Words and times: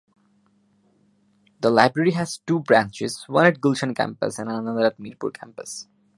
The 1.59 1.69
library 1.69 2.13
has 2.13 2.39
two 2.47 2.61
branches: 2.61 3.23
one 3.27 3.45
at 3.45 3.59
Gulshan 3.61 3.95
Campus 3.95 4.39
and 4.39 4.49
another 4.49 4.87
at 4.87 4.97
Mirpur 4.97 5.31
Campus. 5.31 5.87